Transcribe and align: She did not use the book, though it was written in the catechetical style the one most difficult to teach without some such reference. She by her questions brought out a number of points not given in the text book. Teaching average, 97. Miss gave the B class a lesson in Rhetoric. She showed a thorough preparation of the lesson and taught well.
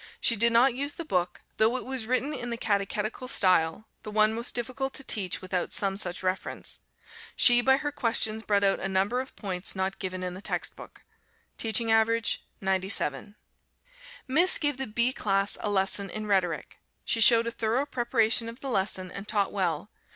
She 0.19 0.35
did 0.35 0.51
not 0.51 0.73
use 0.73 0.93
the 0.93 1.05
book, 1.05 1.43
though 1.57 1.77
it 1.77 1.85
was 1.85 2.07
written 2.07 2.33
in 2.33 2.49
the 2.49 2.57
catechetical 2.57 3.27
style 3.27 3.87
the 4.01 4.09
one 4.09 4.33
most 4.33 4.55
difficult 4.55 4.93
to 4.95 5.03
teach 5.03 5.41
without 5.41 5.73
some 5.73 5.95
such 5.95 6.23
reference. 6.23 6.79
She 7.35 7.61
by 7.61 7.77
her 7.77 7.91
questions 7.91 8.41
brought 8.41 8.63
out 8.63 8.79
a 8.79 8.87
number 8.89 9.21
of 9.21 9.35
points 9.35 9.75
not 9.75 9.99
given 9.99 10.23
in 10.23 10.33
the 10.33 10.41
text 10.41 10.75
book. 10.75 11.03
Teaching 11.55 11.91
average, 11.91 12.43
97. 12.61 13.35
Miss 14.27 14.57
gave 14.57 14.77
the 14.77 14.87
B 14.87 15.13
class 15.13 15.55
a 15.61 15.69
lesson 15.69 16.09
in 16.09 16.25
Rhetoric. 16.25 16.79
She 17.05 17.21
showed 17.21 17.45
a 17.45 17.51
thorough 17.51 17.85
preparation 17.85 18.49
of 18.49 18.59
the 18.59 18.71
lesson 18.71 19.11
and 19.11 19.27
taught 19.27 19.53
well. 19.53 19.91